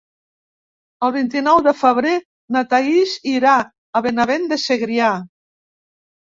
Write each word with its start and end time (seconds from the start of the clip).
El 1.07 1.13
vint-i-nou 1.17 1.61
de 1.67 1.73
febrer 1.83 2.15
na 2.57 2.65
Thaís 2.73 3.15
irà 3.35 3.53
a 3.63 4.05
Benavent 4.09 4.51
de 4.57 4.61
Segrià. 4.67 5.15